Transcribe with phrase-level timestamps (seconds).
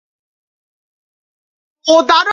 [1.85, 2.25] 喉乾いた